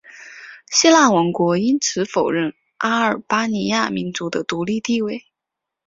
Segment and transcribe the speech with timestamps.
[0.65, 5.27] 希腊王国因此否认阿尔巴尼亚民族的独立地位。